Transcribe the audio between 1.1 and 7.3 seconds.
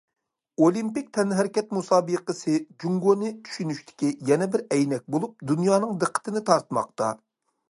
تەنھەرىكەت مۇسابىقىسى جۇڭگونى چۈشىنىشتىكى يەنە بىر ئەينەك بولۇپ، دۇنيانىڭ دىققىتىنى تارتماقتا.